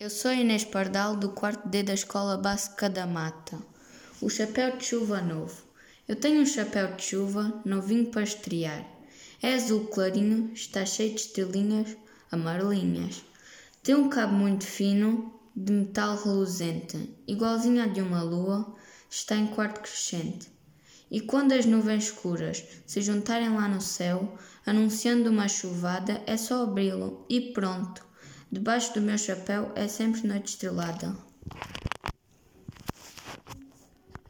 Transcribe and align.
Eu 0.00 0.10
sou 0.10 0.32
Inês 0.32 0.64
Pardal, 0.64 1.16
do 1.16 1.30
quarto 1.30 1.68
D 1.68 1.82
da 1.82 1.92
Escola 1.92 2.36
Básica 2.36 2.88
da 2.88 3.04
Mata. 3.04 3.58
O 4.20 4.30
chapéu 4.30 4.76
de 4.76 4.84
chuva 4.84 5.20
novo. 5.20 5.60
Eu 6.06 6.14
tenho 6.14 6.40
um 6.40 6.46
chapéu 6.46 6.94
de 6.94 7.02
chuva 7.02 7.60
novinho 7.64 8.06
para 8.06 8.22
estrear. 8.22 8.86
É 9.42 9.54
azul 9.54 9.88
clarinho, 9.88 10.52
está 10.54 10.86
cheio 10.86 11.16
de 11.16 11.22
estrelinhas 11.22 11.96
amarelinhas. 12.30 13.24
Tem 13.82 13.96
um 13.96 14.08
cabo 14.08 14.34
muito 14.34 14.62
fino, 14.64 15.34
de 15.56 15.72
metal 15.72 16.16
reluzente, 16.16 17.12
igualzinho 17.26 17.82
à 17.82 17.88
de 17.88 18.00
uma 18.00 18.22
lua, 18.22 18.72
está 19.10 19.34
em 19.34 19.48
quarto 19.48 19.80
crescente. 19.80 20.48
E 21.10 21.20
quando 21.20 21.50
as 21.50 21.66
nuvens 21.66 22.04
escuras 22.04 22.62
se 22.86 23.02
juntarem 23.02 23.52
lá 23.52 23.66
no 23.66 23.80
céu, 23.80 24.38
anunciando 24.64 25.28
uma 25.28 25.48
chuvada, 25.48 26.22
é 26.24 26.36
só 26.36 26.62
abri-lo 26.62 27.26
e 27.28 27.52
pronto. 27.52 28.06
Debaixo 28.50 28.94
do 28.94 29.00
meu 29.02 29.18
chapéu 29.18 29.70
é 29.74 29.86
sempre 29.86 30.26
noite 30.26 30.50
estrelada. 30.50 31.14